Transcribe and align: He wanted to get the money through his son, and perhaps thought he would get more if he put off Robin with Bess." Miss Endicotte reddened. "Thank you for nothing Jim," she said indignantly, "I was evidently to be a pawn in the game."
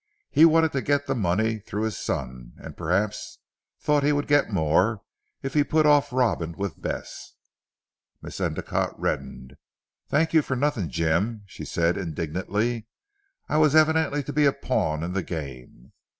He 0.31 0.45
wanted 0.45 0.71
to 0.71 0.81
get 0.81 1.05
the 1.05 1.13
money 1.13 1.59
through 1.59 1.83
his 1.83 1.95
son, 1.95 2.53
and 2.57 2.75
perhaps 2.75 3.37
thought 3.79 4.01
he 4.01 4.11
would 4.11 4.25
get 4.25 4.49
more 4.49 5.03
if 5.43 5.53
he 5.53 5.63
put 5.63 5.85
off 5.85 6.11
Robin 6.11 6.53
with 6.57 6.81
Bess." 6.81 7.33
Miss 8.19 8.39
Endicotte 8.41 8.95
reddened. 8.97 9.57
"Thank 10.07 10.33
you 10.33 10.41
for 10.41 10.55
nothing 10.55 10.89
Jim," 10.89 11.43
she 11.45 11.65
said 11.65 11.99
indignantly, 11.99 12.87
"I 13.47 13.57
was 13.57 13.75
evidently 13.75 14.23
to 14.23 14.33
be 14.33 14.45
a 14.47 14.53
pawn 14.53 15.03
in 15.03 15.13
the 15.13 15.21
game." 15.21 15.93